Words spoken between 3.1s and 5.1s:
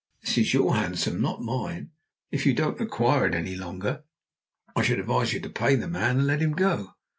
it any longer, I should